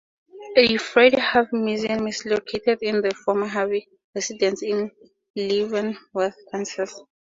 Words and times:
A 0.57 0.77
Fred 0.79 1.19
Harvey 1.19 1.59
museum 1.59 2.07
is 2.07 2.25
located 2.25 2.79
in 2.81 3.01
the 3.01 3.11
former 3.23 3.45
Harvey 3.45 3.87
residence 4.15 4.63
in 4.63 4.89
Leavenworth, 5.35 6.37
Kansas. 6.51 6.99